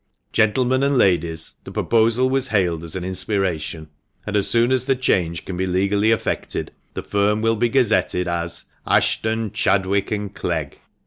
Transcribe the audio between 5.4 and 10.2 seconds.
can be legally effected, the firm will be gazetted as' Ashton, Chadwick,